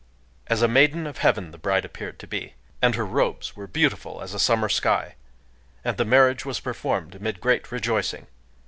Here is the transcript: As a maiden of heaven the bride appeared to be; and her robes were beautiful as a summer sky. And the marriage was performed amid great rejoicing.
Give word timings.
As 0.47 0.63
a 0.63 0.67
maiden 0.67 1.05
of 1.05 1.19
heaven 1.19 1.51
the 1.51 1.59
bride 1.59 1.85
appeared 1.85 2.17
to 2.17 2.25
be; 2.27 2.55
and 2.81 2.95
her 2.95 3.05
robes 3.05 3.55
were 3.55 3.67
beautiful 3.67 4.19
as 4.23 4.33
a 4.33 4.39
summer 4.39 4.67
sky. 4.67 5.13
And 5.85 5.97
the 5.97 6.05
marriage 6.05 6.43
was 6.43 6.59
performed 6.59 7.13
amid 7.13 7.39
great 7.39 7.71
rejoicing. 7.71 8.25